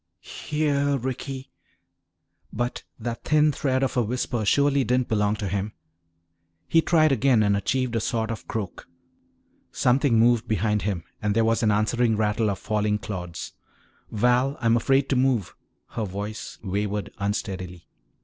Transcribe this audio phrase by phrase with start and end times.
[0.47, 1.51] "Here, Ricky!"
[2.51, 5.73] But that thin thread of a whisper surely didn't belong to him.
[6.67, 8.87] He tried again and achieved a sort of croak.
[9.71, 13.53] Something moved behind him and there was an answering rattle of falling clods.
[14.09, 15.55] "Val, I'm afraid to move,"
[15.89, 17.85] her voice wavered unsteadily.